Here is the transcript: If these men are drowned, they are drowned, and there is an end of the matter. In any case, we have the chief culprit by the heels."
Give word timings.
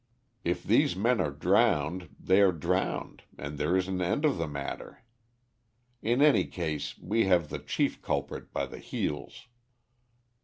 If 0.43 0.63
these 0.63 0.95
men 0.95 1.21
are 1.21 1.29
drowned, 1.29 2.15
they 2.19 2.41
are 2.41 2.51
drowned, 2.51 3.21
and 3.37 3.59
there 3.59 3.77
is 3.77 3.87
an 3.87 4.01
end 4.01 4.25
of 4.25 4.39
the 4.39 4.47
matter. 4.47 5.03
In 6.01 6.23
any 6.23 6.47
case, 6.47 6.97
we 6.97 7.25
have 7.25 7.49
the 7.49 7.59
chief 7.59 8.01
culprit 8.01 8.51
by 8.51 8.65
the 8.65 8.79
heels." 8.79 9.45